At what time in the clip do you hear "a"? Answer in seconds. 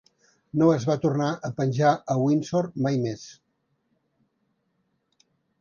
1.49-1.51, 2.13-2.17